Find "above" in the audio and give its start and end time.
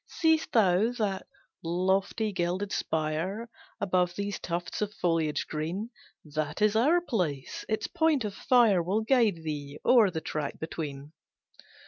3.79-4.15